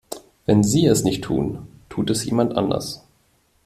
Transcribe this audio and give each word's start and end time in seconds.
Wenn 0.47 0.63
Sie 0.63 0.87
es 0.87 1.03
nicht 1.03 1.23
tun, 1.25 1.67
tut 1.87 2.09
es 2.09 2.25
jemand 2.25 2.57
anders. 2.57 3.03